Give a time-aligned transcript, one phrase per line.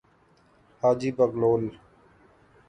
[0.81, 1.63] حاجی بغلول